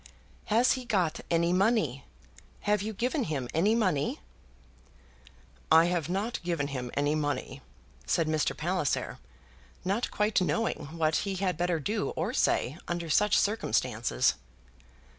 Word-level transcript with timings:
"Has 0.45 0.71
he 0.71 0.83
got 0.83 1.19
any 1.29 1.53
money? 1.53 2.05
Have 2.61 2.81
you 2.81 2.91
given 2.91 3.25
him 3.25 3.47
any 3.53 3.75
money?" 3.75 4.19
"I 5.71 5.85
have 5.85 6.09
not 6.09 6.41
given 6.41 6.69
him 6.69 6.89
any 6.95 7.13
money," 7.13 7.61
said 8.07 8.27
Mr. 8.27 8.57
Palliser, 8.57 9.19
not 9.85 10.09
quite 10.09 10.41
knowing 10.41 10.85
what 10.97 11.17
he 11.17 11.35
had 11.35 11.55
better 11.55 11.79
do 11.79 12.09
or 12.15 12.33
say 12.33 12.79
under 12.87 13.11
such 13.11 13.37
circumstances. 13.37 14.33